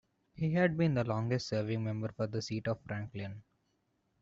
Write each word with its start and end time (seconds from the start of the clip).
He 0.33 0.51
had 0.53 0.77
been 0.77 0.95
the 0.95 1.03
longest 1.03 1.47
serving 1.49 1.83
member 1.83 2.11
for 2.11 2.25
the 2.25 2.41
seat 2.41 2.67
of 2.67 2.81
Franklin. 2.87 3.43